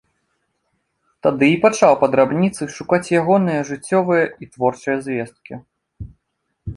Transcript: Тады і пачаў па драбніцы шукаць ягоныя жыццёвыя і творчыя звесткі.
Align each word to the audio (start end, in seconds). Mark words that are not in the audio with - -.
Тады 1.25 1.49
і 1.55 1.57
пачаў 1.65 1.91
па 2.03 2.07
драбніцы 2.15 2.63
шукаць 2.77 3.13
ягоныя 3.19 3.61
жыццёвыя 3.73 4.23
і 4.45 4.49
творчыя 4.57 4.97
звесткі. 5.09 5.53